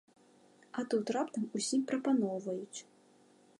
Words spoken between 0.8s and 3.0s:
тут раптам усім прапаноўваюць.